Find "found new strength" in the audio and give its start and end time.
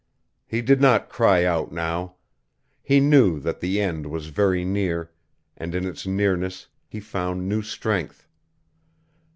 6.99-8.27